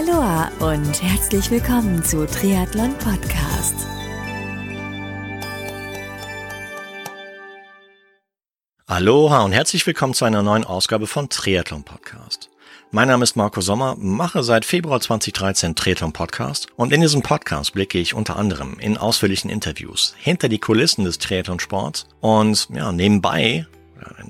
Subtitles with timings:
[0.00, 3.74] Aloha und herzlich willkommen zu Triathlon Podcast.
[8.86, 12.48] Aloha und herzlich willkommen zu einer neuen Ausgabe von Triathlon Podcast.
[12.90, 17.74] Mein Name ist Marco Sommer, mache seit Februar 2013 Triathlon Podcast und in diesem Podcast
[17.74, 22.90] blicke ich unter anderem in ausführlichen Interviews hinter die Kulissen des Triathlon Sports und ja,
[22.90, 23.66] nebenbei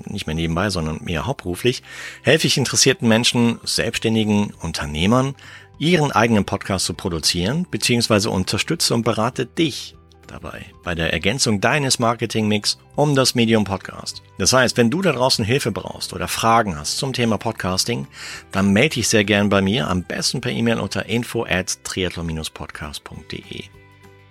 [0.06, 1.82] nicht mehr nebenbei, sondern mehr hauptberuflich,
[2.22, 5.34] helfe ich interessierten Menschen, selbstständigen Unternehmern,
[5.78, 9.96] ihren eigenen Podcast zu produzieren, beziehungsweise unterstütze und berate dich
[10.30, 14.22] dabei bei der Ergänzung deines Marketingmix um das Medium Podcast.
[14.38, 18.06] Das heißt, wenn du da draußen Hilfe brauchst oder Fragen hast zum Thema Podcasting,
[18.52, 23.79] dann melde dich sehr gern bei mir, am besten per E-Mail unter info at triathlon-podcast.de.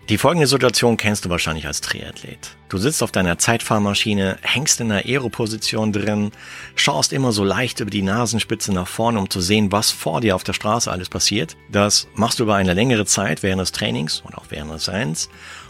[0.09, 2.57] Die folgende Situation kennst du wahrscheinlich als Triathlet.
[2.67, 6.31] Du sitzt auf deiner Zeitfahrmaschine, hängst in einer Aeroposition drin,
[6.73, 10.35] schaust immer so leicht über die Nasenspitze nach vorne, um zu sehen, was vor dir
[10.35, 11.57] auf der Straße alles passiert.
[11.71, 15.29] Das machst du über eine längere Zeit während des Trainings und auch während des Rennens.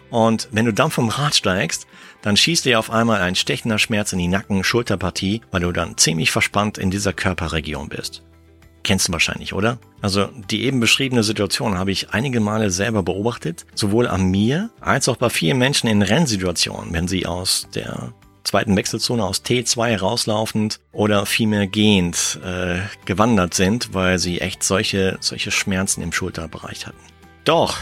[0.09, 1.85] Und wenn du dann vom Rad steigst,
[2.21, 6.31] dann schießt dir auf einmal ein stechender Schmerz in die Nacken-Schulterpartie, weil du dann ziemlich
[6.31, 8.23] verspannt in dieser Körperregion bist.
[8.83, 9.77] Kennst du wahrscheinlich, oder?
[10.01, 15.09] Also die eben beschriebene Situation habe ich einige Male selber beobachtet, sowohl an mir als
[15.09, 18.13] auch bei vielen Menschen in Rennsituationen, wenn sie aus der
[18.43, 25.17] zweiten Wechselzone aus T2 rauslaufend oder vielmehr gehend äh, gewandert sind, weil sie echt solche,
[25.19, 26.97] solche Schmerzen im Schulterbereich hatten.
[27.43, 27.77] Doch,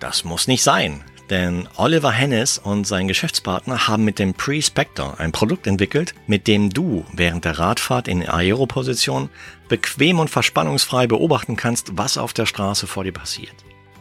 [0.00, 1.02] das muss nicht sein.
[1.32, 6.68] Denn Oliver Hennes und sein Geschäftspartner haben mit dem Pre-Spector ein Produkt entwickelt, mit dem
[6.68, 9.30] du während der Radfahrt in Aeroposition
[9.66, 13.54] bequem und verspannungsfrei beobachten kannst, was auf der Straße vor dir passiert.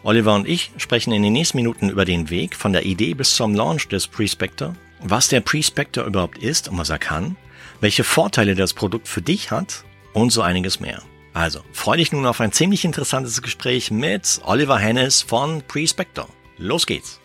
[0.04, 3.34] Oliver und ich sprechen in den nächsten Minuten über den Weg von der Idee bis
[3.34, 7.38] zum Launch des Pre-Spector, was der Pre-Spector überhaupt ist und was er kann,
[7.80, 11.02] welche Vorteile das Produkt für dich hat und so einiges mehr.
[11.32, 16.28] Also, freue dich nun auf ein ziemlich interessantes Gespräch mit Oliver Hennes von Pre-Spector.
[16.58, 17.21] Los geht's!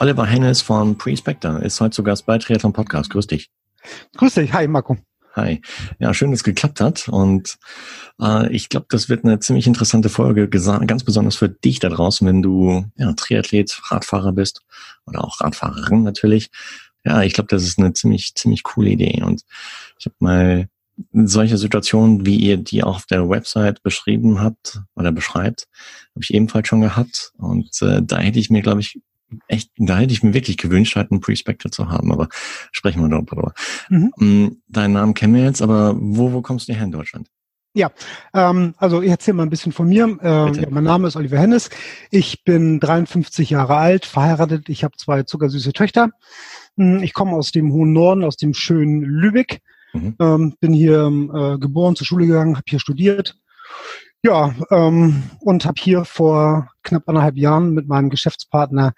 [0.00, 3.10] Oliver Hennes von Pre-Spector ist heute zu Gast bei Triathlon Podcast.
[3.10, 3.50] Grüß dich.
[4.16, 4.50] Grüß dich.
[4.54, 4.96] Hi, Marco.
[5.36, 5.60] Hi.
[5.98, 7.06] Ja, schön, dass es geklappt hat.
[7.08, 7.58] Und
[8.18, 12.26] äh, ich glaube, das wird eine ziemlich interessante Folge, ganz besonders für dich da draußen,
[12.26, 14.62] wenn du ja, Triathlet, Radfahrer bist
[15.04, 16.48] oder auch Radfahrerin natürlich.
[17.04, 19.22] Ja, ich glaube, das ist eine ziemlich, ziemlich coole Idee.
[19.22, 19.42] Und
[19.98, 20.68] ich habe mal
[21.12, 25.68] solche Situationen, wie ihr die auch auf der Website beschrieben habt oder beschreibt,
[26.14, 27.32] habe ich ebenfalls schon gehabt.
[27.36, 28.98] Und äh, da hätte ich mir, glaube ich,
[29.48, 32.28] echt, da hätte ich mir wirklich gewünscht, halt einen Pre-Spector zu haben, aber
[32.72, 33.52] sprechen wir darüber.
[33.88, 34.12] Mhm.
[34.16, 37.28] Mm, deinen Namen kennen wir jetzt, aber wo, wo kommst du her in Deutschland?
[37.72, 37.92] Ja,
[38.34, 40.04] ähm, also ich erzähle mal ein bisschen von mir.
[40.22, 41.70] Ähm, ja, mein Name ist Oliver Hennes.
[42.10, 44.68] Ich bin 53 Jahre alt, verheiratet.
[44.68, 46.10] Ich habe zwei zuckersüße Töchter.
[46.76, 49.60] Hm, ich komme aus dem hohen Norden, aus dem schönen Lübeck.
[49.92, 50.16] Mhm.
[50.20, 53.36] Ähm, bin hier äh, geboren, zur Schule gegangen, habe hier studiert.
[54.22, 58.92] Ja, ähm, und habe hier vor knapp anderthalb Jahren mit meinem Geschäftspartner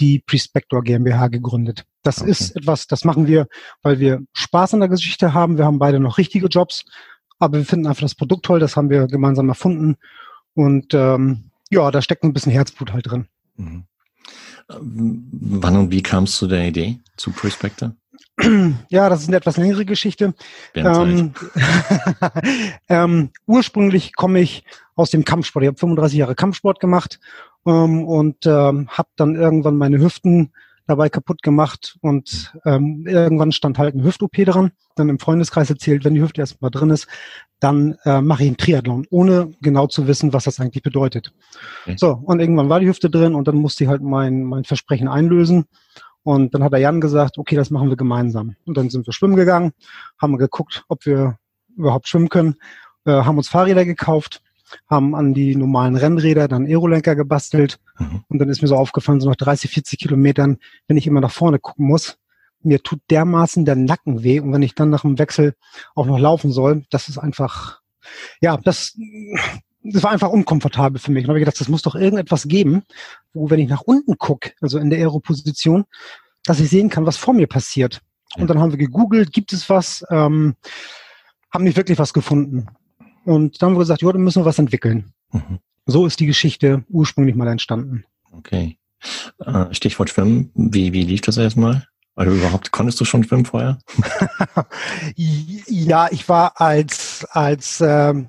[0.00, 1.84] die Prespector GmbH gegründet.
[2.02, 2.30] Das okay.
[2.30, 3.46] ist etwas, das machen wir,
[3.82, 5.56] weil wir Spaß an der Geschichte haben.
[5.56, 6.84] Wir haben beide noch richtige Jobs,
[7.38, 8.60] aber wir finden einfach das Produkt toll.
[8.60, 9.96] Das haben wir gemeinsam erfunden.
[10.54, 13.26] Und ähm, ja, da steckt ein bisschen Herzblut halt drin.
[13.56, 13.84] Mhm.
[14.68, 17.94] Wann und wie kamst du zu der Idee zu Prespector?
[18.88, 20.34] Ja, das ist eine etwas längere Geschichte.
[20.74, 21.32] Ähm,
[22.88, 25.62] ähm, ursprünglich komme ich aus dem Kampfsport.
[25.62, 27.18] Ich habe 35 Jahre Kampfsport gemacht
[27.66, 30.52] ähm, und ähm, habe dann irgendwann meine Hüften
[30.86, 34.70] dabei kaputt gemacht und ähm, irgendwann stand halt eine Hüft-OP dran.
[34.94, 37.08] Dann im Freundeskreis erzählt, wenn die Hüfte erstmal drin ist,
[37.58, 41.32] dann äh, mache ich einen Triathlon, ohne genau zu wissen, was das eigentlich bedeutet.
[41.82, 41.96] Okay.
[41.98, 45.08] So, und irgendwann war die Hüfte drin und dann musste ich halt mein, mein Versprechen
[45.08, 45.66] einlösen.
[46.26, 48.56] Und dann hat der Jan gesagt, okay, das machen wir gemeinsam.
[48.64, 49.72] Und dann sind wir schwimmen gegangen,
[50.20, 51.38] haben geguckt, ob wir
[51.76, 52.56] überhaupt schwimmen können,
[53.04, 54.42] äh, haben uns Fahrräder gekauft,
[54.90, 57.78] haben an die normalen Rennräder dann Aerolenker gebastelt.
[58.00, 58.24] Mhm.
[58.26, 61.30] Und dann ist mir so aufgefallen, so nach 30, 40 Kilometern, wenn ich immer nach
[61.30, 62.18] vorne gucken muss,
[62.60, 64.40] mir tut dermaßen der Nacken weh.
[64.40, 65.54] Und wenn ich dann nach dem Wechsel
[65.94, 67.82] auch noch laufen soll, das ist einfach,
[68.40, 68.98] ja, das,
[69.84, 71.22] das war einfach unkomfortabel für mich.
[71.22, 72.82] Und habe ich gedacht, das muss doch irgendetwas geben,
[73.32, 75.84] wo, wenn ich nach unten gucke, also in der Aeroposition,
[76.46, 78.00] dass ich sehen kann, was vor mir passiert.
[78.34, 78.42] Ja.
[78.42, 80.54] Und dann haben wir gegoogelt, gibt es was, ähm,
[81.52, 82.66] haben nicht wirklich was gefunden.
[83.24, 85.12] Und dann haben wir gesagt, ja, dann müssen wir was entwickeln.
[85.32, 85.58] Mhm.
[85.86, 88.04] So ist die Geschichte ursprünglich mal entstanden.
[88.32, 88.78] Okay.
[89.38, 90.50] Äh, Stichwort Schwimmen.
[90.54, 91.86] Wie, wie lief das erstmal?
[92.16, 93.78] Du überhaupt, konntest du schon schwimmen vorher?
[95.16, 98.28] ja, ich war als, als ähm,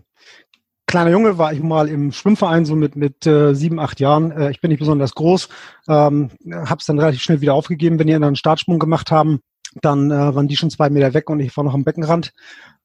[0.87, 4.31] kleiner Junge war ich mal im Schwimmverein, so mit, mit äh, sieben, acht Jahren.
[4.31, 5.49] Äh, ich bin nicht besonders groß,
[5.89, 9.41] ähm, habe es dann relativ schnell wieder aufgegeben, wenn die dann einen Startsprung gemacht haben.
[9.81, 12.33] Dann äh, waren die schon zwei Meter weg und ich war noch am Beckenrand.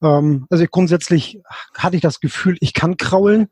[0.03, 1.41] Ähm, also grundsätzlich
[1.75, 3.47] hatte ich das Gefühl, ich kann kraulen.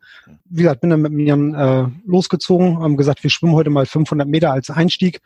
[0.45, 4.27] Wie gesagt, bin dann mit mir äh, losgezogen, haben gesagt, wir schwimmen heute mal 500
[4.27, 5.21] Meter als Einstieg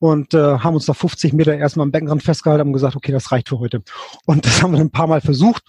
[0.00, 3.30] und äh, haben uns da 50 Meter erstmal am Beckenrand festgehalten, haben gesagt, okay, das
[3.32, 3.82] reicht für heute.
[4.26, 5.62] Und das haben wir ein paar Mal versucht,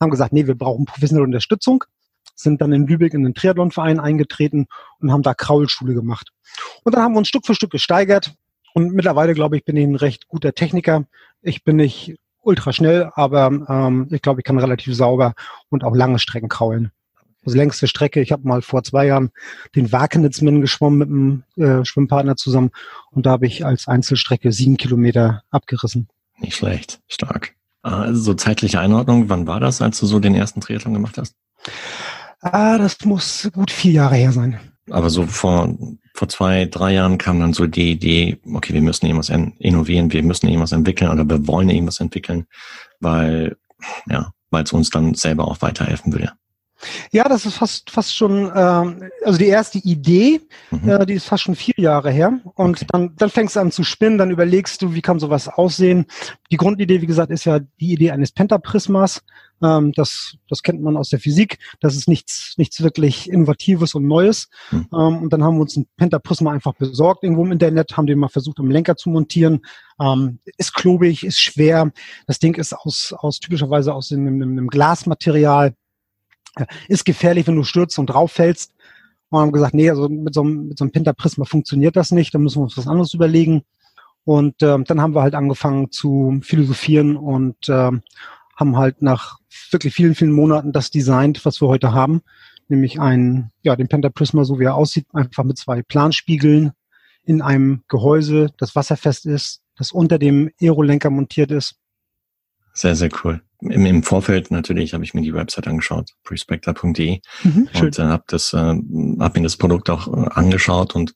[0.00, 1.84] haben gesagt, nee, wir brauchen professionelle Unterstützung,
[2.42, 4.66] sind dann in Lübeck in den Triathlonverein eingetreten
[5.00, 6.30] und haben da Kraulschule gemacht.
[6.84, 8.34] Und dann haben wir uns Stück für Stück gesteigert
[8.74, 11.04] und mittlerweile, glaube ich, bin ich ein recht guter Techniker.
[11.42, 15.34] Ich bin nicht ultra schnell, aber ähm, ich glaube, ich kann relativ sauber
[15.68, 16.90] und auch lange Strecken kraulen.
[17.44, 19.30] Also längste Strecke, ich habe mal vor zwei Jahren
[19.74, 22.70] den Wakenitzmin geschwommen mit einem äh, Schwimmpartner zusammen
[23.10, 26.08] und da habe ich als Einzelstrecke sieben Kilometer abgerissen.
[26.38, 27.54] Nicht schlecht, stark.
[27.82, 31.34] Also so zeitliche Einordnung, wann war das, als du so den ersten Triathlon gemacht hast?
[32.40, 34.58] Ah, das muss gut vier Jahre her sein.
[34.90, 35.76] Aber so vor,
[36.14, 40.22] vor zwei, drei Jahren kam dann so die Idee, okay, wir müssen irgendwas innovieren, wir
[40.22, 42.46] müssen irgendwas entwickeln oder wir wollen irgendwas entwickeln,
[42.98, 43.56] weil,
[44.08, 46.32] ja, weil es uns dann selber auch weiterhelfen würde.
[47.12, 50.40] Ja, das ist fast fast schon, ähm, also die erste Idee,
[50.70, 50.88] mhm.
[50.88, 52.40] äh, die ist fast schon vier Jahre her.
[52.54, 52.86] Und okay.
[52.88, 56.06] dann, dann fängst du an zu spinnen, dann überlegst du, wie kann sowas aussehen.
[56.50, 59.22] Die Grundidee, wie gesagt, ist ja die Idee eines Pentaprismas.
[59.62, 61.58] Ähm, das, das kennt man aus der Physik.
[61.80, 64.48] Das ist nichts, nichts wirklich Innovatives und Neues.
[64.70, 64.88] Mhm.
[64.92, 68.18] Ähm, und dann haben wir uns ein Pentaprisma einfach besorgt irgendwo im Internet, haben den
[68.18, 69.60] mal versucht, im Lenker zu montieren.
[70.00, 71.92] Ähm, ist klobig, ist schwer.
[72.26, 75.74] Das Ding ist aus, aus typischerweise aus einem, einem Glasmaterial
[76.88, 78.72] ist gefährlich, wenn du stürzt und drauf fällst.
[79.28, 82.34] Und haben gesagt, nee, also mit so einem, mit so einem Pentaprisma funktioniert das nicht,
[82.34, 83.62] da müssen wir uns was anderes überlegen.
[84.24, 88.02] Und ähm, dann haben wir halt angefangen zu philosophieren und ähm,
[88.60, 89.38] haben halt nach
[89.70, 92.22] wirklich vielen, vielen Monaten das designt, was wir heute haben.
[92.68, 96.72] Nämlich ein, ja, den Pentaprisma, so wie er aussieht, einfach mit zwei Planspiegeln
[97.24, 101.74] in einem Gehäuse, das wasserfest ist, das unter dem Aerolenker montiert ist.
[102.74, 107.68] Sehr, sehr cool im, im Vorfeld natürlich habe ich mir die Website angeschaut, prespector.de mhm,
[107.74, 111.14] und äh, habe das, äh, hab mir das Produkt auch äh, angeschaut und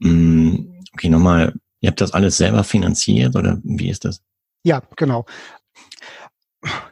[0.00, 4.22] mh, mm, okay, nochmal, ihr habt das alles selber finanziert oder wie ist das?
[4.64, 5.26] Ja, genau.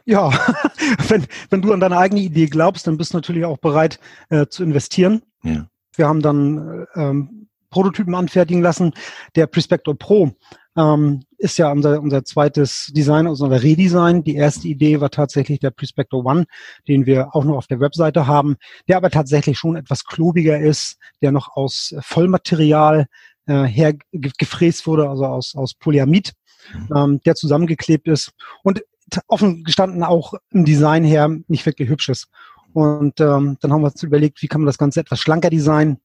[0.05, 0.31] Ja,
[1.07, 4.47] wenn, wenn du an deine eigene Idee glaubst, dann bist du natürlich auch bereit äh,
[4.47, 5.21] zu investieren.
[5.43, 5.67] Ja.
[5.95, 8.93] Wir haben dann ähm, Prototypen anfertigen lassen.
[9.35, 10.31] Der Prespector Pro
[10.77, 14.23] ähm, ist ja unser, unser zweites Design, also unser Redesign.
[14.23, 16.45] Die erste Idee war tatsächlich der Prospector One,
[16.87, 18.57] den wir auch noch auf der Webseite haben,
[18.87, 23.07] der aber tatsächlich schon etwas klobiger ist, der noch aus Vollmaterial
[23.47, 26.33] äh, hergefräst wurde, also aus, aus Polyamid,
[26.73, 26.89] mhm.
[26.95, 28.33] ähm, der zusammengeklebt ist
[28.63, 28.81] und
[29.27, 32.27] offen gestanden auch im Design her nicht wirklich hübsch ist.
[32.73, 35.97] Und ähm, dann haben wir uns überlegt, wie kann man das Ganze etwas schlanker designen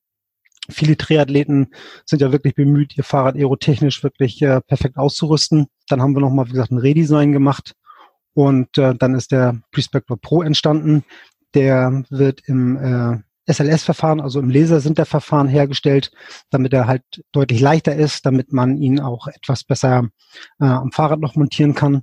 [0.69, 1.69] Viele Triathleten
[2.05, 5.67] sind ja wirklich bemüht, ihr Fahrrad aerotechnisch wirklich äh, perfekt auszurüsten.
[5.89, 7.75] Dann haben wir nochmal, wie gesagt, ein Redesign gemacht
[8.35, 11.05] und äh, dann ist der Prespector Pro entstanden.
[11.55, 16.11] Der wird im äh, SLS-Verfahren, also im Laser-Sinter-Verfahren hergestellt,
[16.51, 20.09] damit er halt deutlich leichter ist, damit man ihn auch etwas besser
[20.59, 22.03] äh, am Fahrrad noch montieren kann.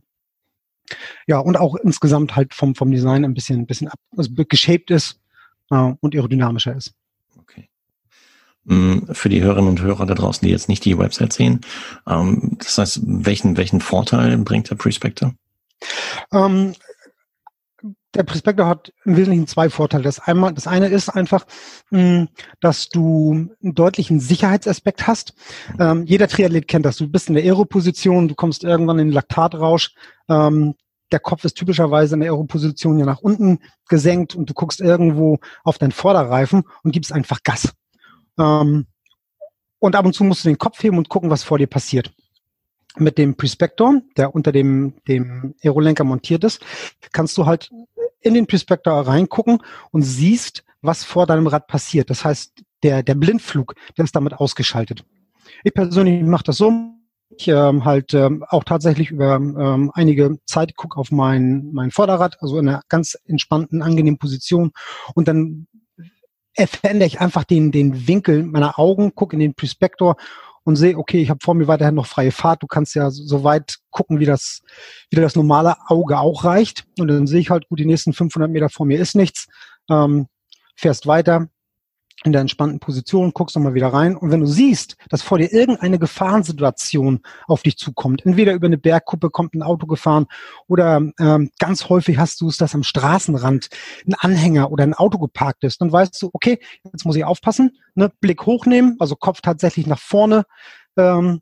[1.28, 4.92] Ja, und auch insgesamt halt vom, vom Design ein bisschen, ein bisschen ab, also geshaped
[4.92, 5.20] ist
[5.72, 6.94] äh, und aerodynamischer ist.
[8.66, 11.62] Mm, für die Hörerinnen und Hörer da draußen, die jetzt nicht die Website sehen.
[12.08, 15.34] Ähm, das heißt, welchen, welchen Vorteil bringt der Prospector?
[16.32, 16.74] Ähm,
[18.14, 20.04] der Prospector hat im Wesentlichen zwei Vorteile.
[20.04, 21.46] Das, einmal, das eine ist einfach,
[21.90, 22.30] mh, mm,
[22.62, 25.34] dass du einen deutlichen Sicherheitsaspekt hast.
[25.80, 26.98] Ähm, jeder Triathlet kennt das.
[26.98, 29.96] Du bist in der Aeroposition, du kommst irgendwann in den Laktatrausch.
[30.30, 30.76] Ähm,
[31.12, 35.40] der Kopf ist typischerweise in der Aeroposition ja nach unten gesenkt und du guckst irgendwo
[35.64, 37.74] auf deinen Vorderreifen und gibst einfach Gas.
[38.40, 38.88] Ähm,
[39.80, 42.14] und ab und zu musst du den Kopf heben und gucken, was vor dir passiert.
[42.98, 46.64] Mit dem Prospector, der unter dem, dem Aerolenker montiert ist,
[47.12, 47.70] kannst du halt
[48.24, 49.60] in den Prospector reingucken
[49.92, 52.10] und siehst, was vor deinem Rad passiert.
[52.10, 55.06] Das heißt, der, der Blindflug, der ist damit ausgeschaltet.
[55.64, 56.72] Ich persönlich mache das so,
[57.38, 62.38] ich ähm, halt ähm, auch tatsächlich über ähm, einige Zeit gucke auf mein, mein Vorderrad,
[62.42, 64.72] also in einer ganz entspannten, angenehmen Position
[65.16, 65.68] und dann
[66.56, 70.18] verändere ich einfach den, den Winkel meiner Augen, gucke in den Prospektor
[70.64, 72.64] und sehe, okay, ich habe vor mir weiterhin noch freie Fahrt.
[72.64, 74.62] Du kannst ja so weit gucken, wie das,
[75.10, 76.86] wie das normale Auge auch reicht.
[76.98, 79.48] Und dann sehe ich halt, gut, die nächsten 500 Meter vor mir ist nichts.
[79.90, 80.28] Ähm,
[80.76, 81.50] fährst weiter.
[82.24, 85.52] In der entspannten Position, guckst nochmal wieder rein und wenn du siehst, dass vor dir
[85.52, 90.28] irgendeine Gefahrensituation auf dich zukommt, entweder über eine Bergkuppe kommt ein Auto gefahren
[90.68, 93.70] oder ähm, ganz häufig hast du es, dass am Straßenrand
[94.08, 96.60] ein Anhänger oder ein Auto geparkt ist, dann weißt du, okay,
[96.92, 100.46] jetzt muss ich aufpassen, ne, Blick hochnehmen, also Kopf tatsächlich nach vorne
[100.98, 101.42] ähm,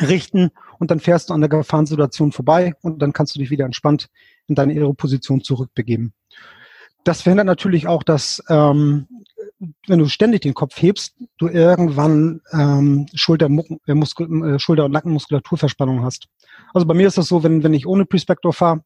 [0.00, 3.64] richten und dann fährst du an der Gefahrensituation vorbei und dann kannst du dich wieder
[3.66, 4.08] entspannt
[4.46, 6.14] in deine Aeroposition zurückbegeben.
[7.04, 9.08] Das verhindert natürlich auch, dass ähm,
[9.86, 13.48] wenn du ständig den Kopf hebst, du irgendwann ähm, Schulter,
[13.86, 16.28] äh, Muskel, äh, Schulter- und Nackenmuskulaturverspannung hast.
[16.72, 18.82] Also bei mir ist das so, wenn, wenn ich ohne Prespektor fahre,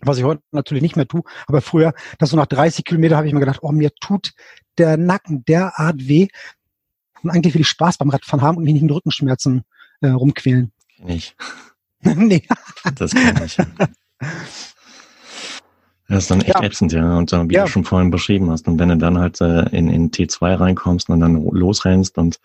[0.00, 3.28] was ich heute natürlich nicht mehr tue, aber früher, dass so nach 30 Kilometer habe
[3.28, 4.32] ich mir gedacht, oh, mir tut
[4.78, 6.28] der Nacken derart weh
[7.22, 9.64] und eigentlich will ich Spaß beim Radfahren haben und mich nicht mit Rückenschmerzen
[10.00, 10.72] äh, rumquälen.
[11.06, 11.36] Ich.
[12.00, 12.42] nee.
[12.96, 13.56] Das kann ich.
[16.08, 16.62] Das ist dann echt ja.
[16.62, 17.16] ätzend, ja.
[17.16, 17.64] Und äh, wie ja.
[17.64, 21.08] du schon vorhin beschrieben hast, und wenn du dann halt äh, in, in T2 reinkommst
[21.08, 22.40] und dann losrennst und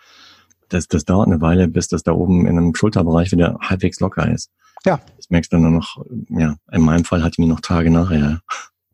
[0.70, 4.32] das, das dauert eine Weile, bis das da oben in einem Schulterbereich wieder halbwegs locker
[4.32, 4.52] ist.
[4.86, 5.00] Ja.
[5.16, 7.90] Das merkst du dann nur noch, ja, in meinem Fall hatte ich mich noch Tage
[7.90, 8.42] nachher.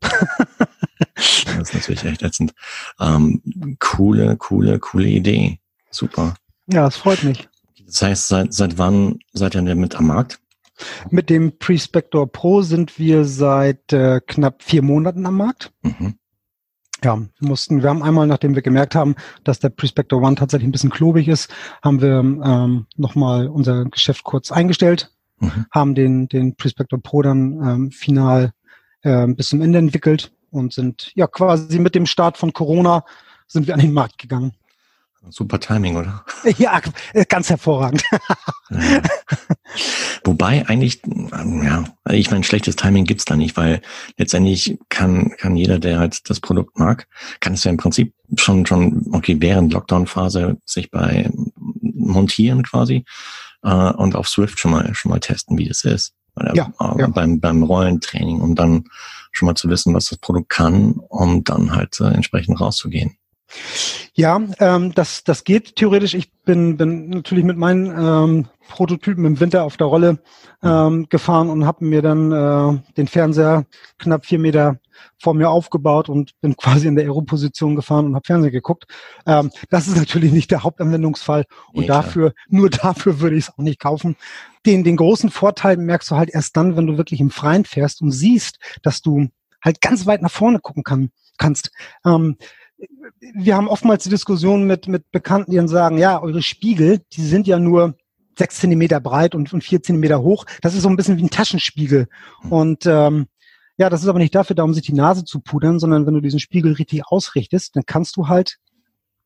[0.00, 2.54] das ist natürlich echt ätzend.
[3.00, 3.42] Ähm,
[3.78, 5.58] coole, coole, coole Idee.
[5.90, 6.34] Super.
[6.66, 7.48] Ja, es freut mich.
[7.86, 10.40] Das heißt, seit, seit wann seid ihr denn mit am Markt?
[11.10, 15.72] Mit dem Prespector Pro sind wir seit äh, knapp vier Monaten am Markt.
[15.82, 16.14] Mhm.
[17.02, 19.14] Ja, wir mussten, wir haben einmal, nachdem wir gemerkt haben,
[19.44, 21.52] dass der Prespector One tatsächlich ein bisschen klobig ist,
[21.82, 25.66] haben wir ähm, nochmal unser Geschäft kurz eingestellt, mhm.
[25.70, 28.52] haben den, den Prespector Pro dann ähm, final
[29.02, 33.04] äh, bis zum Ende entwickelt und sind ja quasi mit dem Start von Corona
[33.46, 34.52] sind wir an den Markt gegangen.
[35.30, 36.24] Super Timing, oder?
[36.58, 36.80] Ja,
[37.28, 38.02] ganz hervorragend.
[38.70, 39.02] Ja.
[40.24, 43.80] Wobei eigentlich, ja, ich meine, schlechtes Timing gibt's da nicht, weil
[44.16, 47.08] letztendlich kann, kann jeder, der halt das Produkt mag,
[47.40, 51.30] kann es ja im Prinzip schon, schon, okay, während Lockdown-Phase sich bei
[51.80, 53.04] montieren quasi
[53.62, 56.14] äh, und auf Swift schon mal, schon mal testen, wie das ist.
[56.36, 57.06] Ja, äh, ja.
[57.08, 58.84] Beim, beim Rollentraining, um dann
[59.30, 63.16] schon mal zu wissen, was das Produkt kann, um dann halt äh, entsprechend rauszugehen.
[64.14, 66.14] Ja, ähm, das, das geht theoretisch.
[66.14, 70.20] Ich bin, bin natürlich mit meinen ähm, Prototypen im Winter auf der Rolle
[70.62, 73.66] ähm, gefahren und habe mir dann äh, den Fernseher
[73.98, 74.78] knapp vier Meter
[75.20, 78.84] vor mir aufgebaut und bin quasi in der Aeroposition gefahren und habe Fernsehen geguckt.
[79.26, 83.50] Ähm, das ist natürlich nicht der Hauptanwendungsfall und nee, dafür, nur dafür würde ich es
[83.50, 84.16] auch nicht kaufen.
[84.64, 88.00] Den, den großen Vorteil merkst du halt erst dann, wenn du wirklich im Freien fährst
[88.00, 89.28] und siehst, dass du
[89.62, 91.70] halt ganz weit nach vorne gucken kann, kannst.
[92.04, 92.36] Ähm,
[93.34, 97.22] wir haben oftmals die Diskussion mit, mit Bekannten, die dann sagen, ja, eure Spiegel, die
[97.22, 97.96] sind ja nur
[98.38, 100.44] sechs Zentimeter breit und, und vier Zentimeter hoch.
[100.60, 102.08] Das ist so ein bisschen wie ein Taschenspiegel.
[102.50, 103.26] Und ähm,
[103.76, 106.14] ja, das ist aber nicht dafür da, um sich die Nase zu pudern, sondern wenn
[106.14, 108.58] du diesen Spiegel richtig ausrichtest, dann kannst du halt,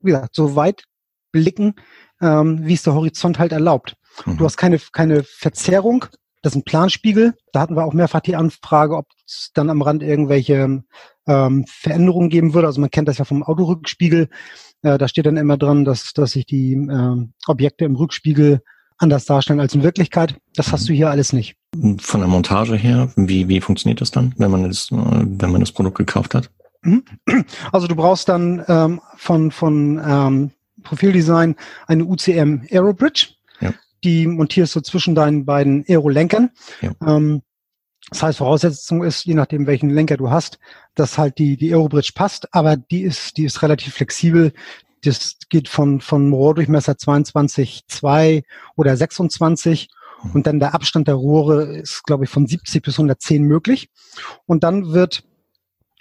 [0.00, 0.85] wie gesagt, so weit
[1.33, 1.75] blicken,
[2.21, 3.95] ähm, wie es der Horizont halt erlaubt.
[4.25, 4.38] Mhm.
[4.38, 6.07] Du hast keine, keine Verzerrung.
[6.42, 7.35] Das ist ein Planspiegel.
[7.52, 10.85] Da hatten wir auch mehrfach die Anfrage, ob es dann am Rand irgendwelche
[11.26, 12.68] ähm, Veränderungen geben würde.
[12.68, 14.28] Also man kennt das ja vom Autorückspiegel.
[14.83, 18.62] Äh, da steht dann immer dran, dass, dass sich die äh, Objekte im Rückspiegel
[18.99, 20.37] anders darstellen als in Wirklichkeit.
[20.54, 21.57] Das hast du hier alles nicht.
[21.99, 25.73] Von der Montage her, wie, wie funktioniert das dann, wenn man das, wenn man das
[25.73, 26.50] Produkt gekauft hat?
[26.83, 27.04] Mhm.
[27.73, 30.50] Also du brauchst dann ähm, von, von ähm,
[30.83, 33.28] Profildesign eine UCM Aerobridge.
[33.61, 33.73] Ja.
[34.05, 36.50] Die montierst du zwischen deinen beiden Aerolenkern.
[36.81, 36.93] Ja.
[37.07, 37.43] Ähm,
[38.11, 40.59] das heißt, Voraussetzung ist, je nachdem, welchen Lenker du hast,
[40.95, 44.52] dass halt die, die Aerobridge passt, aber die ist, die ist relativ flexibel.
[45.02, 48.45] Das geht von, von Rohrdurchmesser 22,2
[48.76, 49.88] oder 26
[50.35, 53.90] und dann der Abstand der Rohre ist, glaube ich, von 70 bis 110 möglich.
[54.47, 55.23] Und dann wird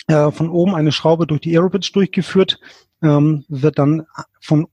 [0.08, 2.60] äh, von oben eine Schraube durch die Aerobridge durchgeführt,
[3.04, 4.08] ähm, wird dann
[4.42, 4.68] von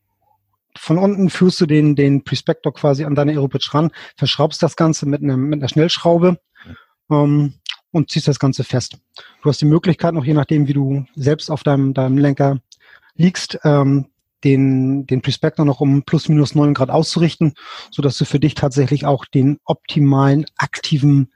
[0.76, 5.07] von unten führst du den, den Prespector quasi an deine Aerobridge ran, verschraubst das Ganze
[5.07, 6.38] mit, einem, mit einer Schnellschraube
[7.11, 7.54] ähm,
[7.90, 8.99] und ziehst das Ganze fest.
[9.43, 12.61] Du hast die Möglichkeit noch, je nachdem, wie du selbst auf deinem, deinem Lenker
[13.14, 14.07] liegst, ähm,
[14.43, 17.54] den, den Prospector noch um plus minus neun Grad auszurichten,
[17.90, 21.33] so dass du für dich tatsächlich auch den optimalen aktiven,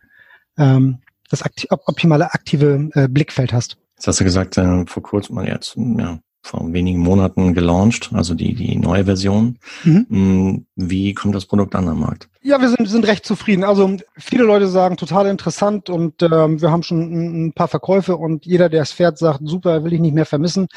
[0.59, 0.99] ähm,
[1.31, 3.79] das akti optimale aktive äh, Blickfeld hast.
[3.97, 8.35] Jetzt hast du gesagt, äh, vor kurzem mal jetzt, ja, vor wenigen Monaten gelauncht, also
[8.35, 9.59] die, die neue Version.
[9.85, 10.07] Mhm.
[10.09, 12.29] Hm, wie kommt das Produkt an am Markt?
[12.43, 13.65] Ja, wir sind, sind recht zufrieden.
[13.65, 18.17] Also viele Leute sagen, total interessant und ähm, wir haben schon ein, ein paar Verkäufe
[18.17, 20.69] und jeder, der es fährt, sagt, super, will ich nicht mehr vermissen.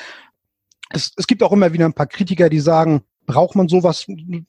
[0.89, 4.07] Es, es gibt auch immer wieder ein paar Kritiker, die sagen, braucht man sowas?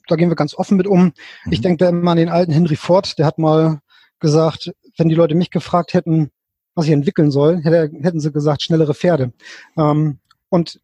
[0.09, 1.05] Da gehen wir ganz offen mit um.
[1.05, 1.13] Mhm.
[1.51, 3.81] Ich denke da immer an den alten Henry Ford, der hat mal
[4.19, 6.31] gesagt, wenn die Leute mich gefragt hätten,
[6.75, 9.33] was ich entwickeln soll, hätte, hätten sie gesagt, schnellere Pferde.
[9.77, 10.81] Ähm, und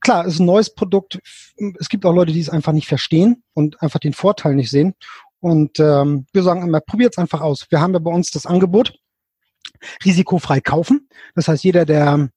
[0.00, 1.20] klar, ist ein neues Produkt.
[1.78, 4.94] Es gibt auch Leute, die es einfach nicht verstehen und einfach den Vorteil nicht sehen.
[5.40, 7.66] Und ähm, wir sagen immer, probiert es einfach aus.
[7.70, 8.94] Wir haben ja bei uns das Angebot,
[10.04, 11.08] risikofrei kaufen.
[11.34, 12.28] Das heißt, jeder, der,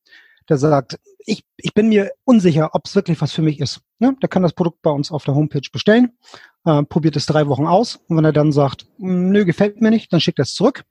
[0.50, 4.16] der sagt, ich, ich bin mir unsicher, ob es wirklich was für mich ist, ne?
[4.22, 6.18] der kann das Produkt bei uns auf der Homepage bestellen,
[6.66, 10.12] äh, probiert es drei Wochen aus und wenn er dann sagt, nö, gefällt mir nicht,
[10.12, 10.84] dann schickt er es zurück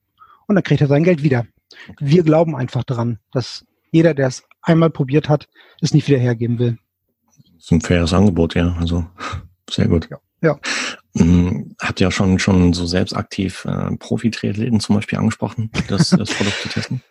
[0.46, 1.46] und dann kriegt er sein Geld wieder.
[1.98, 5.48] Wir glauben einfach daran, dass jeder, der es einmal probiert hat,
[5.80, 6.78] es nicht wieder hergeben will.
[7.54, 8.76] Das ist ein faires Angebot, ja.
[8.78, 9.06] Also
[9.68, 10.08] sehr gut.
[10.10, 10.18] Ja.
[10.42, 10.58] ja.
[11.16, 16.10] Hm, habt ihr ja schon, schon so selbst aktiv äh, Profi-Triathleten zum Beispiel angesprochen, das,
[16.18, 17.02] das Produkt zu testen?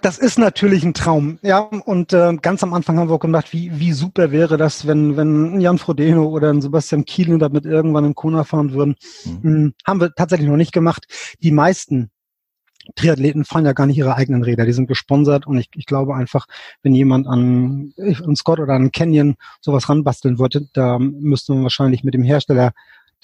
[0.00, 1.58] Das ist natürlich ein Traum, ja.
[1.58, 5.16] Und äh, ganz am Anfang haben wir auch gedacht, wie, wie super wäre das, wenn,
[5.16, 8.94] wenn Jan Frodeno oder ein Sebastian Kiel damit irgendwann in Kona fahren würden.
[9.24, 9.42] Mhm.
[9.42, 11.06] Hm, haben wir tatsächlich noch nicht gemacht.
[11.42, 12.10] Die meisten
[12.94, 16.14] Triathleten fahren ja gar nicht ihre eigenen Räder, die sind gesponsert und ich, ich glaube
[16.14, 16.46] einfach,
[16.82, 22.04] wenn jemand an, an Scott oder an Canyon sowas ranbasteln würde, da müsste man wahrscheinlich
[22.04, 22.72] mit dem Hersteller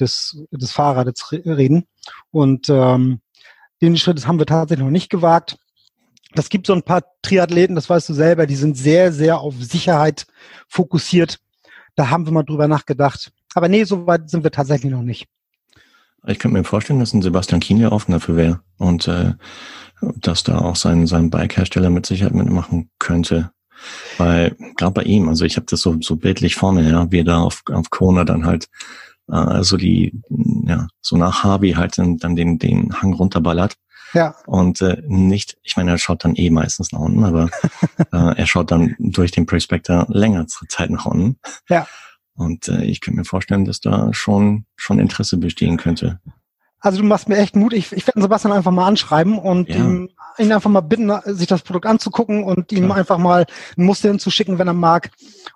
[0.00, 1.86] des, des Fahrrades reden.
[2.30, 3.20] Und ähm,
[3.80, 5.58] den Schritt haben wir tatsächlich noch nicht gewagt.
[6.34, 9.54] Das gibt so ein paar Triathleten, das weißt du selber, die sind sehr, sehr auf
[9.60, 10.26] Sicherheit
[10.66, 11.38] fokussiert.
[11.94, 13.32] Da haben wir mal drüber nachgedacht.
[13.54, 15.28] Aber nee, so weit sind wir tatsächlich noch nicht.
[16.26, 19.34] Ich könnte mir vorstellen, dass ein Sebastian Kienle offen dafür wäre und äh,
[20.00, 23.50] dass da auch sein, sein Bike-Hersteller mit Sicherheit mitmachen könnte.
[24.18, 27.20] Weil gerade bei ihm, also ich habe das so, so bildlich vor mir, ja, wie
[27.20, 28.68] er da auf, auf Kona dann halt
[29.30, 30.20] äh, so die,
[30.66, 33.76] ja, so nach Harvey halt dann, dann den, den Hang runterballert.
[34.14, 34.34] Ja.
[34.46, 37.48] Und äh, nicht, ich meine, er schaut dann eh meistens nach unten, aber
[38.12, 41.38] äh, er schaut dann durch den Prospector längere Zeit nach unten.
[41.68, 41.86] Ja.
[42.34, 46.20] Und äh, ich könnte mir vorstellen, dass da schon, schon Interesse bestehen könnte.
[46.80, 47.72] Also du machst mir echt Mut.
[47.72, 49.76] Ich, ich werde Sebastian einfach mal anschreiben und ja.
[49.76, 50.08] ihm,
[50.38, 53.46] ihn einfach mal bitten, sich das Produkt anzugucken und ihm einfach mal
[53.76, 55.10] ein Muster hinzuschicken, wenn er mag.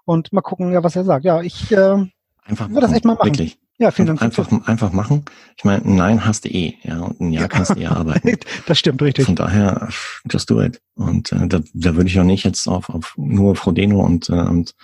[0.04, 1.24] Und mal gucken, ja, was er sagt.
[1.24, 2.06] Ja, ich äh,
[2.44, 3.26] einfach würde das echt mal machen.
[3.26, 3.58] Wirklich.
[3.78, 4.22] Ja, vielen Dank.
[4.22, 5.24] Einfach, einfach machen.
[5.56, 8.38] Ich meine, Nein hast du eh, ja, und ein Ja, kannst du ja arbeiten.
[8.66, 9.26] das stimmt, richtig.
[9.26, 9.88] Von daher,
[10.30, 10.80] just do it.
[10.94, 14.32] Und äh, da, da würde ich auch nicht jetzt auf, auf nur Frodeno und, äh,
[14.32, 14.74] und,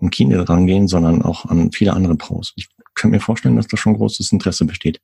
[0.00, 2.52] und Kine rangehen, sondern auch an viele andere Pros.
[2.56, 5.00] Ich könnte mir vorstellen, dass da schon großes Interesse besteht.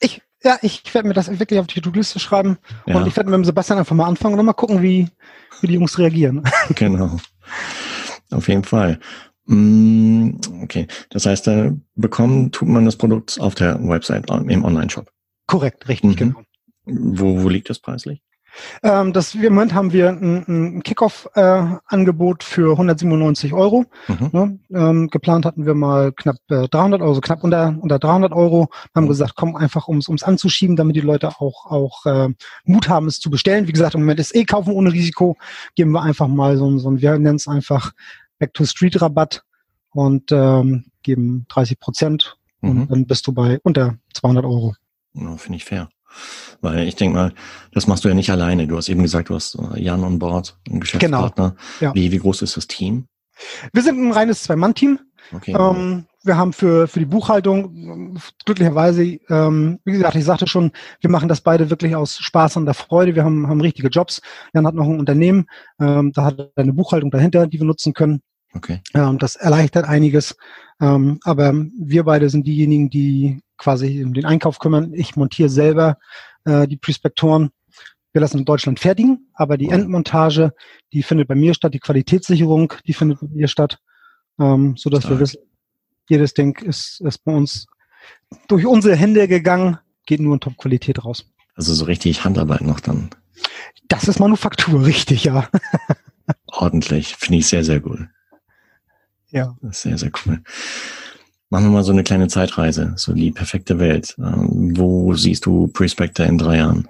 [0.00, 2.96] Ich, ja, ich werde mir das wirklich auf die To-Do-Liste schreiben ja.
[2.96, 5.08] und ich werde mit dem Sebastian einfach mal anfangen und mal gucken, wie,
[5.60, 6.42] wie die Jungs reagieren.
[6.74, 7.18] Genau.
[8.30, 8.98] Auf jeden Fall.
[9.46, 15.10] Mm, okay, das heißt, da bekommen tut man das Produkt auf der Website im Online-Shop.
[15.46, 16.16] Korrekt, richtig, mhm.
[16.16, 16.42] genau.
[16.84, 18.22] Wo, wo liegt das preislich?
[18.82, 23.84] Ähm, das, Im Moment haben wir ein, ein Kickoff-Angebot äh, für 197 Euro.
[24.08, 24.30] Mhm.
[24.32, 24.58] Ne?
[24.72, 28.68] Ähm, geplant hatten wir mal knapp äh, 300 Euro, also knapp unter, unter 300 Euro.
[28.94, 29.08] Haben mhm.
[29.08, 32.28] gesagt, komm einfach, ums, ums anzuschieben, damit die Leute auch, auch äh,
[32.64, 33.66] Mut haben, es zu bestellen.
[33.66, 35.36] Wie gesagt, im Moment ist eh kaufen ohne Risiko.
[35.74, 37.92] Geben wir einfach mal so, so ein, wir nennen es einfach
[38.38, 39.44] Back-to-Street-Rabatt
[39.90, 42.70] und ähm, geben 30 Prozent mhm.
[42.70, 44.74] und dann bist du bei unter 200 Euro.
[45.14, 45.88] Ja, Finde ich fair.
[46.60, 47.34] Weil ich denke mal,
[47.72, 48.66] das machst du ja nicht alleine.
[48.66, 51.56] Du hast eben gesagt, du hast äh, Jan on Board, einen Geschäftspartner.
[51.56, 51.62] Genau.
[51.80, 51.94] Ja.
[51.94, 53.06] Wie, wie groß ist das Team?
[53.72, 54.98] Wir sind ein reines Zwei-Mann-Team.
[55.34, 55.56] Okay.
[55.58, 60.70] Ähm, wir haben für, für die Buchhaltung glücklicherweise, ähm, wie gesagt, ich sagte schon,
[61.00, 63.14] wir machen das beide wirklich aus Spaß und der Freude.
[63.14, 64.20] Wir haben, haben richtige Jobs.
[64.54, 65.46] Jan hat noch ein Unternehmen,
[65.80, 68.20] ähm, da hat er eine Buchhaltung dahinter, die wir nutzen können.
[68.54, 68.80] Okay.
[68.94, 70.36] Ähm, das erleichtert einiges.
[70.80, 74.92] Ähm, aber wir beide sind diejenigen, die quasi um den Einkauf kümmern.
[74.92, 75.98] Ich montiere selber
[76.44, 77.50] äh, die Prospektoren.
[78.12, 80.52] Wir lassen in Deutschland fertigen, aber die Endmontage,
[80.92, 81.72] die findet bei mir statt.
[81.72, 83.78] Die Qualitätssicherung, die findet bei mir statt,
[84.38, 85.40] ähm, so dass wir wissen,
[86.08, 87.66] jedes Ding ist, ist bei uns
[88.48, 91.24] durch unsere Hände gegangen, geht nur in Top-Qualität raus.
[91.54, 93.10] Also so richtig Handarbeit noch dann.
[93.88, 95.48] Das ist Manufaktur, richtig, ja.
[96.46, 98.00] Ordentlich, finde ich sehr, sehr gut.
[99.30, 99.56] Ja.
[99.70, 100.42] Sehr, sehr cool.
[101.52, 104.16] Machen wir mal so eine kleine Zeitreise, so die perfekte Welt.
[104.18, 106.88] Ähm, wo siehst du Prospector in drei Jahren?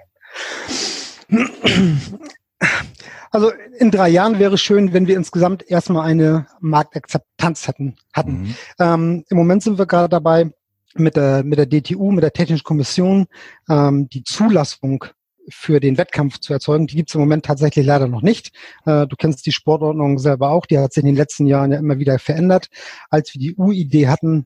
[3.29, 7.95] Also in drei Jahren wäre schön, wenn wir insgesamt erstmal eine Marktakzeptanz hätten.
[8.13, 8.31] hatten.
[8.31, 8.55] Mhm.
[8.79, 10.51] Ähm, Im Moment sind wir gerade dabei,
[10.93, 13.25] mit der, mit der DTU, mit der Technischen Kommission,
[13.69, 15.03] ähm, die Zulassung
[15.49, 16.87] für den Wettkampf zu erzeugen.
[16.87, 18.55] Die gibt es im Moment tatsächlich leider noch nicht.
[18.85, 21.79] Äh, du kennst die Sportordnung selber auch, die hat sich in den letzten Jahren ja
[21.79, 22.69] immer wieder verändert.
[23.09, 24.45] Als wir die U-Idee hatten,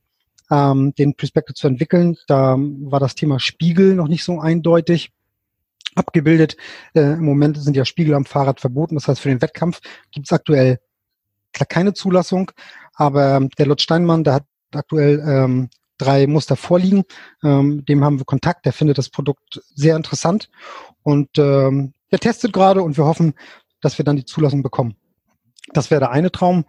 [0.51, 5.11] ähm, den Perspective zu entwickeln, da war das Thema Spiegel noch nicht so eindeutig
[5.95, 6.57] abgebildet.
[6.93, 8.95] Äh, Im Moment sind ja Spiegel am Fahrrad verboten.
[8.95, 9.81] Das heißt, für den Wettkampf
[10.11, 10.79] gibt es aktuell
[11.51, 12.51] keine Zulassung.
[12.93, 17.03] Aber der Lutz Steinmann, der hat aktuell ähm, drei Muster vorliegen.
[17.43, 18.65] Ähm, dem haben wir Kontakt.
[18.65, 20.49] Der findet das Produkt sehr interessant
[21.03, 23.33] und ähm, der testet gerade und wir hoffen,
[23.81, 24.95] dass wir dann die Zulassung bekommen.
[25.73, 26.65] Das wäre der eine Traum.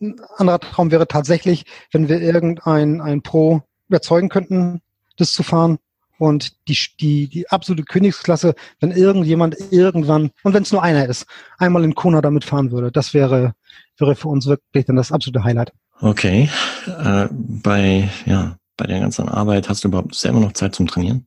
[0.00, 4.80] Ein anderer Traum wäre tatsächlich, wenn wir irgendein ein Pro überzeugen könnten,
[5.16, 5.78] das zu fahren.
[6.18, 11.26] Und die, die, die absolute Königsklasse, wenn irgendjemand irgendwann, und wenn es nur einer ist,
[11.58, 13.54] einmal in Kona damit fahren würde, das wäre,
[13.98, 15.72] wäre für uns wirklich dann das absolute Highlight.
[16.00, 16.48] Okay.
[16.86, 21.26] Äh, bei, ja, bei der ganzen Arbeit hast du überhaupt selber noch Zeit zum Trainieren?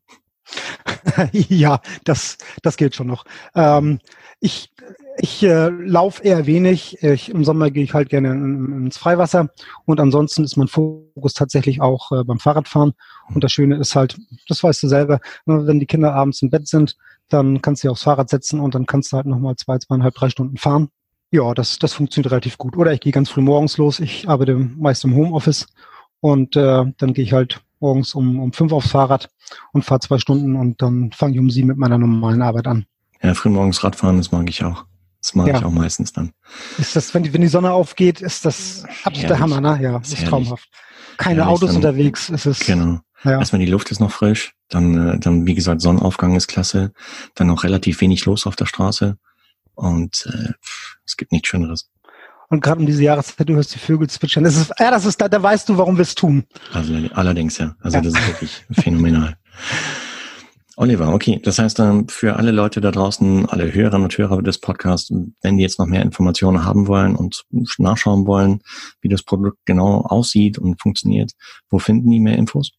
[1.31, 3.25] ja, das, das geht schon noch.
[3.53, 3.99] Ähm,
[4.39, 4.71] ich
[5.17, 7.01] ich äh, laufe eher wenig.
[7.01, 9.49] Ich, Im Sommer gehe ich halt gerne in, ins Freiwasser
[9.85, 12.93] und ansonsten ist mein Fokus tatsächlich auch äh, beim Fahrradfahren.
[13.33, 16.49] Und das Schöne ist halt, das weißt du selber, ne, wenn die Kinder abends im
[16.49, 16.97] Bett sind,
[17.29, 20.15] dann kannst du dich aufs Fahrrad setzen und dann kannst du halt nochmal zwei, zweieinhalb,
[20.15, 20.89] drei Stunden fahren.
[21.31, 22.77] Ja, das, das funktioniert relativ gut.
[22.77, 23.99] Oder ich gehe ganz früh morgens los.
[23.99, 25.67] Ich arbeite meist im Homeoffice
[26.19, 29.29] und äh, dann gehe ich halt morgens um, um fünf aufs Fahrrad
[29.71, 32.85] und fahre zwei Stunden und dann fange ich um sieben mit meiner normalen Arbeit an.
[33.21, 34.85] Ja, früh morgens Radfahren, das mag ich auch.
[35.25, 35.57] Das mache ja.
[35.57, 36.33] ich auch meistens dann.
[36.77, 39.79] Ist das, wenn die, wenn die Sonne aufgeht, ist das absolut der Hammer, ne?
[39.81, 40.69] Ja, das ist traumhaft.
[41.17, 42.59] Keine herrlich, Autos dann, unterwegs, ist es.
[42.59, 42.99] Genau.
[43.23, 43.39] Ja.
[43.39, 46.93] Erstmal die Luft ist noch frisch, dann, äh, dann wie gesagt, Sonnenaufgang ist klasse,
[47.33, 49.17] dann noch relativ wenig los auf der Straße
[49.73, 50.51] und äh,
[51.07, 51.89] es gibt nichts Schöneres.
[52.49, 54.43] Und gerade um diese Jahreszeit, du hörst die Vögel zwitschern.
[54.43, 56.43] Das ist, ja, das ist, da, da weißt du, warum wir es tun.
[56.71, 57.75] Also, allerdings, ja.
[57.81, 58.03] Also ja.
[58.03, 59.37] das ist wirklich phänomenal.
[60.77, 61.39] Oliver, okay.
[61.41, 65.09] Das heißt, ähm, für alle Leute da draußen, alle Hörerinnen und Hörer des Podcasts,
[65.41, 67.45] wenn die jetzt noch mehr Informationen haben wollen und
[67.77, 68.61] nachschauen wollen,
[68.99, 71.31] wie das Produkt genau aussieht und funktioniert,
[71.69, 72.71] wo finden die mehr Infos?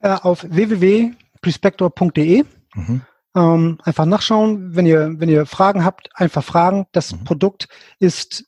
[0.00, 2.44] Äh, auf www.prespector.de.
[2.74, 3.00] Mhm.
[3.34, 4.76] Ähm, einfach nachschauen.
[4.76, 6.86] Wenn ihr, wenn ihr Fragen habt, einfach fragen.
[6.92, 7.24] Das mhm.
[7.24, 7.68] Produkt
[7.98, 8.44] ist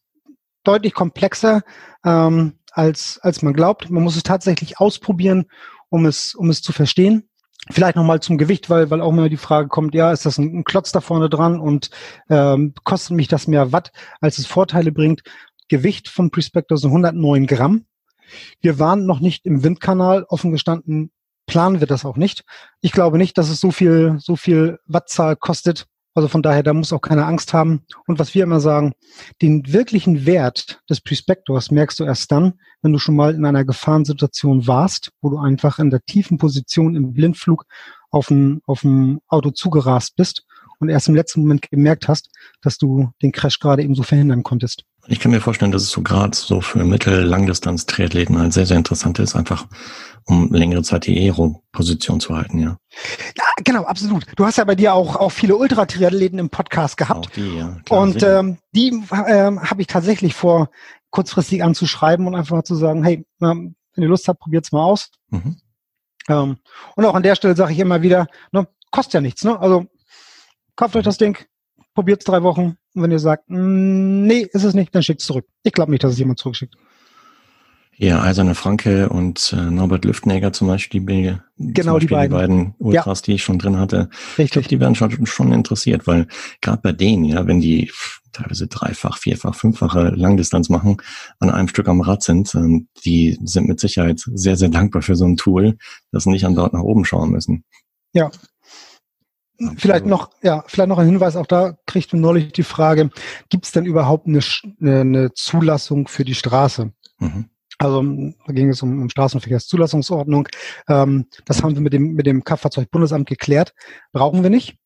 [0.62, 1.62] deutlich komplexer,
[2.04, 3.88] ähm, als, als man glaubt.
[3.88, 5.46] Man muss es tatsächlich ausprobieren,
[5.88, 7.30] um es, um es zu verstehen.
[7.70, 10.58] Vielleicht nochmal zum Gewicht, weil, weil auch immer die Frage kommt, ja, ist das ein,
[10.58, 11.90] ein Klotz da vorne dran und
[12.28, 13.90] ähm, kostet mich das mehr Watt,
[14.20, 15.22] als es Vorteile bringt?
[15.68, 17.86] Gewicht von Prespector sind 109 Gramm.
[18.60, 21.10] Wir waren noch nicht im Windkanal, offen gestanden,
[21.46, 22.44] planen wir das auch nicht.
[22.80, 26.72] Ich glaube nicht, dass es so viel, so viel Wattzahl kostet, also von daher, da
[26.72, 27.82] muss auch keine Angst haben.
[28.06, 28.92] Und was wir immer sagen,
[29.42, 33.64] den wirklichen Wert des Prospektors merkst du erst dann, wenn du schon mal in einer
[33.64, 37.64] Gefahrensituation warst, wo du einfach in der tiefen Position im Blindflug
[38.10, 38.86] auf ein, auf
[39.26, 40.44] Auto zugerast bist
[40.78, 44.44] und erst im letzten Moment gemerkt hast, dass du den Crash gerade eben so verhindern
[44.44, 44.84] konntest.
[45.06, 49.18] Ich kann mir vorstellen, dass es so gerade so für Mittel-Langdistanz-Triathleten halt sehr, sehr interessant
[49.18, 49.66] ist, einfach
[50.26, 52.78] um längere Zeit die Aero-Position zu halten, ja.
[53.36, 54.24] Ja, genau, absolut.
[54.36, 57.26] Du hast ja bei dir auch, auch viele Ultra-Triathleten im Podcast gehabt.
[57.26, 57.76] Auch die, ja.
[57.84, 60.70] Klar, und ähm, die ähm, habe ich tatsächlich vor,
[61.14, 65.10] kurzfristig anzuschreiben und einfach zu sagen, hey, ähm, wenn ihr Lust habt, probiert's mal aus.
[65.30, 65.56] Mhm.
[66.28, 66.56] Ähm,
[66.96, 69.60] und auch an der Stelle sage ich immer wieder, ne, kostet ja nichts, ne?
[69.60, 69.86] Also
[70.74, 71.38] kauft euch das Ding,
[71.94, 75.26] probiert drei Wochen und wenn ihr sagt, mm, nee, ist es nicht, dann schickt es
[75.26, 75.46] zurück.
[75.62, 76.76] Ich glaube nicht, dass es jemand zurückschickt.
[77.96, 82.30] Ja, Eiserne Franke und äh, Norbert Lüftnäger zum Beispiel, die, genau die beiden.
[82.30, 83.24] die beiden Ultras, ja.
[83.26, 84.08] die ich schon drin hatte.
[84.30, 84.44] Richtig.
[84.44, 86.26] Ich glaube, die werden schon, schon interessiert, weil
[86.60, 87.92] gerade bei denen, ja, wenn die
[88.32, 90.96] teilweise dreifach, vierfach, fünffache Langdistanz machen,
[91.38, 95.14] an einem Stück am Rad sind, ähm, die sind mit Sicherheit sehr, sehr dankbar für
[95.14, 95.76] so ein Tool,
[96.10, 97.64] dass sie nicht an dort nach oben schauen müssen.
[98.12, 98.30] Ja.
[99.76, 103.10] Vielleicht noch, ja, vielleicht noch ein Hinweis, auch da kriegt man neulich die Frage,
[103.50, 104.40] gibt es denn überhaupt eine,
[104.80, 106.92] eine, Zulassung für die Straße?
[107.18, 107.50] Mhm.
[107.78, 108.02] Also
[108.46, 110.48] da ging es um, um Straßenverkehrszulassungsordnung.
[110.88, 113.74] Ähm, das haben wir mit dem, mit dem Kraftfahrzeugbundesamt geklärt.
[114.12, 114.76] Brauchen wir nicht.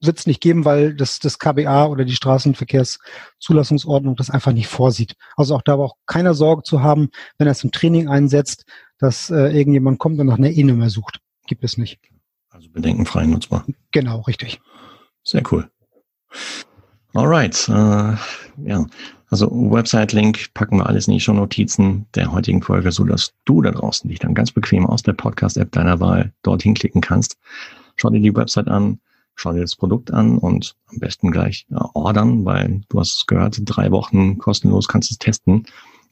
[0.00, 5.14] Wird es nicht geben, weil das, das KBA oder die Straßenverkehrszulassungsordnung das einfach nicht vorsieht.
[5.36, 8.64] Also auch da braucht keiner Sorge zu haben, wenn er es im Training einsetzt,
[8.98, 11.20] dass äh, irgendjemand kommt und nach einer E-Nummer sucht.
[11.46, 11.98] Gibt es nicht.
[12.58, 13.64] Also bedenkenfrei nutzbar.
[13.92, 14.60] Genau, richtig.
[15.22, 15.70] Sehr cool.
[17.14, 18.16] Alright, äh,
[18.68, 18.86] ja.
[19.30, 23.70] Also Website-Link packen wir alles in die Show-Notizen der heutigen Folge, so dass du da
[23.70, 27.36] draußen dich dann ganz bequem aus der Podcast-App deiner Wahl dorthin klicken kannst.
[27.94, 28.98] Schau dir die Website an,
[29.36, 33.26] schau dir das Produkt an und am besten gleich ja, ordern, weil du hast es
[33.26, 35.64] gehört, drei Wochen kostenlos kannst du es testen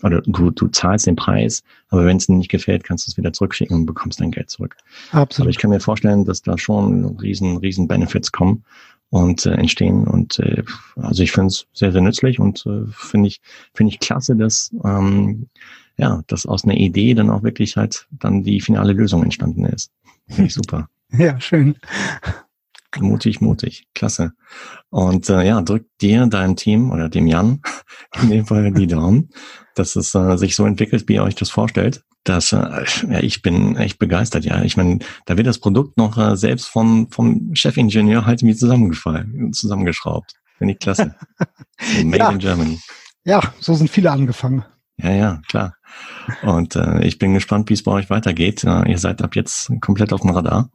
[0.03, 3.17] oder du, du zahlst den Preis, aber wenn es dir nicht gefällt, kannst du es
[3.17, 4.77] wieder zurückschicken und bekommst dein Geld zurück.
[5.13, 5.47] Absolut.
[5.47, 8.65] Aber ich kann mir vorstellen, dass da schon riesen, riesen Benefits kommen
[9.11, 10.07] und äh, entstehen.
[10.07, 10.63] Und äh,
[10.97, 13.41] also ich finde es sehr, sehr nützlich und äh, finde ich,
[13.75, 15.49] finde ich klasse, dass ähm,
[15.99, 19.91] ja, dass aus einer Idee dann auch wirklich halt dann die finale Lösung entstanden ist.
[20.29, 20.89] Finde ich super.
[21.17, 21.77] Ja, schön.
[22.99, 23.87] Mutig, mutig.
[23.95, 24.33] Klasse.
[24.91, 27.61] Und äh, ja, drück dir, deinem Team oder dem Jan
[28.23, 29.31] in dem Fall die Daumen,
[29.75, 32.03] dass es äh, sich so entwickelt, wie ihr euch das vorstellt.
[32.25, 34.63] Das, äh, ja, ich bin echt begeistert, ja.
[34.63, 39.53] Ich meine, da wird das Produkt noch äh, selbst vom, vom Chefingenieur halt wie zusammengefallen,
[39.53, 40.33] zusammengeschraubt.
[40.59, 41.15] Finde ich klasse.
[42.03, 42.31] Made ja.
[42.31, 42.81] in Germany.
[43.25, 44.65] Ja, so sind viele angefangen.
[44.99, 45.77] Ja, ja, klar.
[46.43, 48.65] Und äh, ich bin gespannt, wie es bei euch weitergeht.
[48.65, 50.71] Äh, ihr seid ab jetzt komplett auf dem Radar.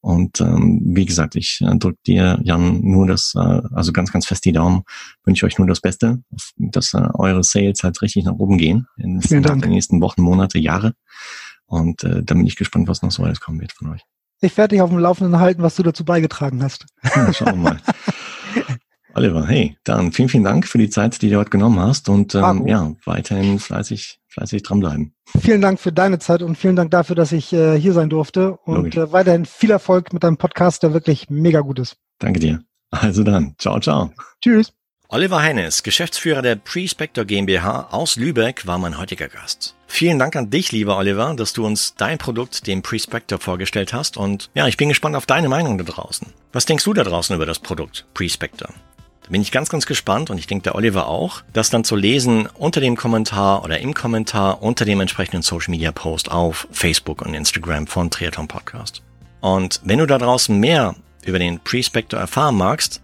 [0.00, 4.26] Und ähm, wie gesagt, ich äh, drücke dir, Jan, nur das, äh, also ganz, ganz
[4.26, 4.84] fest die Daumen,
[5.24, 6.22] wünsche euch nur das Beste,
[6.56, 10.94] dass äh, eure Sales halt richtig nach oben gehen in, den nächsten Wochen, Monate, Jahre.
[11.66, 14.00] Und äh, da bin ich gespannt, was noch so alles kommen wird von euch.
[14.40, 16.86] Ich werde dich auf dem Laufenden halten, was du dazu beigetragen hast.
[17.14, 17.80] Ja, schauen wir mal.
[19.18, 22.36] Oliver, hey, dann vielen, vielen Dank für die Zeit, die du heute genommen hast und
[22.36, 25.12] ähm, ja, weiterhin fleißig, fleißig dranbleiben.
[25.40, 28.52] Vielen Dank für deine Zeit und vielen Dank dafür, dass ich äh, hier sein durfte
[28.58, 31.96] und äh, weiterhin viel Erfolg mit deinem Podcast, der wirklich mega gut ist.
[32.20, 32.60] Danke dir.
[32.92, 34.12] Also dann, ciao, ciao.
[34.40, 34.72] Tschüss.
[35.08, 39.74] Oliver Hennes, Geschäftsführer der Prespector GmbH aus Lübeck, war mein heutiger Gast.
[39.88, 44.16] Vielen Dank an dich, lieber Oliver, dass du uns dein Produkt, den Prespector, vorgestellt hast.
[44.16, 46.28] Und ja, ich bin gespannt auf deine Meinung da draußen.
[46.52, 48.68] Was denkst du da draußen über das Produkt Prespector?
[49.28, 51.96] Da bin ich ganz, ganz gespannt und ich denke der Oliver auch, das dann zu
[51.96, 57.20] lesen unter dem Kommentar oder im Kommentar unter dem entsprechenden Social Media Post auf Facebook
[57.20, 59.02] und Instagram von Triathlon Podcast.
[59.42, 60.94] Und wenn du da draußen mehr
[61.26, 63.02] über den Prespector erfahren magst,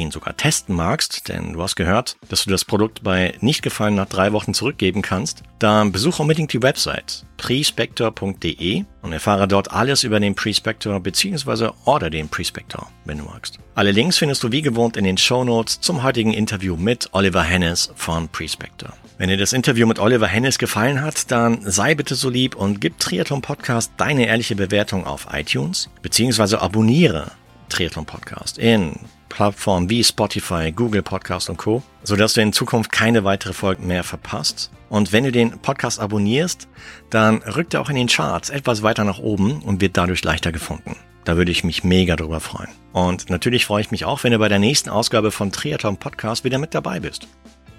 [0.00, 4.08] ihn sogar testen magst, denn du hast gehört, dass du das Produkt bei Nichtgefallen nach
[4.08, 10.20] drei Wochen zurückgeben kannst, dann besuche unbedingt die Website prespector.de und erfahre dort alles über
[10.20, 11.70] den Prespector bzw.
[11.84, 13.58] order den Prespector, wenn du magst.
[13.74, 17.42] Alle Links findest du wie gewohnt in den Show Notes zum heutigen Interview mit Oliver
[17.42, 18.92] Hennes von Prespector.
[19.16, 22.80] Wenn dir das Interview mit Oliver Hennes gefallen hat, dann sei bitte so lieb und
[22.80, 26.56] gib Triathlon Podcast deine ehrliche Bewertung auf iTunes bzw.
[26.56, 27.30] abonniere
[27.68, 28.98] Triathlon Podcast in
[29.30, 34.04] Plattformen wie Spotify, Google Podcast und Co., sodass du in Zukunft keine weitere Folge mehr
[34.04, 34.70] verpasst.
[34.90, 36.68] Und wenn du den Podcast abonnierst,
[37.08, 40.52] dann rückt er auch in den Charts etwas weiter nach oben und wird dadurch leichter
[40.52, 40.96] gefunden.
[41.24, 42.68] Da würde ich mich mega drüber freuen.
[42.92, 46.44] Und natürlich freue ich mich auch, wenn du bei der nächsten Ausgabe von Triathlon Podcast
[46.44, 47.26] wieder mit dabei bist.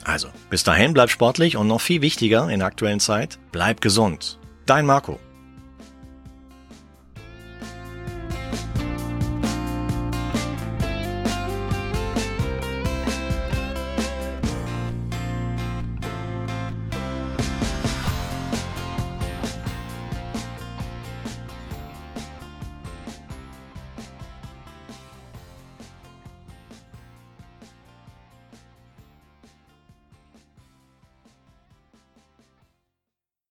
[0.04, 4.40] Also, bis dahin bleib sportlich und noch viel wichtiger in der aktuellen Zeit, bleib gesund.
[4.66, 5.20] Dein Marco.